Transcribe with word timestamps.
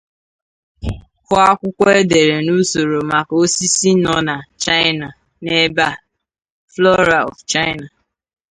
Hụ 1.27 1.33
akwụkwọ 1.49 1.85
e 1.99 2.01
dere 2.11 2.37
n’usoro 2.45 2.97
maka 3.11 3.33
osisi 3.43 3.91
nọ 4.03 4.13
na 4.27 4.35
Chaịna 4.61 5.07
n’ebe 5.43 5.83
a: 5.91 6.01
Flora 6.73 7.17
of 7.29 7.37
China. 7.51 7.87